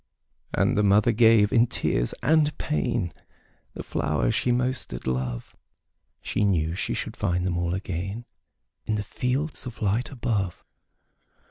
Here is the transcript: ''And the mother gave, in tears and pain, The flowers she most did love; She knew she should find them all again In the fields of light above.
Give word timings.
''And 0.53 0.75
the 0.75 0.81
mother 0.81 1.11
gave, 1.11 1.53
in 1.53 1.67
tears 1.67 2.15
and 2.23 2.57
pain, 2.57 3.13
The 3.75 3.83
flowers 3.83 4.33
she 4.33 4.51
most 4.51 4.89
did 4.89 5.05
love; 5.05 5.55
She 6.23 6.43
knew 6.43 6.73
she 6.73 6.95
should 6.95 7.15
find 7.15 7.45
them 7.45 7.55
all 7.59 7.75
again 7.75 8.25
In 8.87 8.95
the 8.95 9.03
fields 9.03 9.67
of 9.67 9.79
light 9.79 10.09
above. 10.09 10.65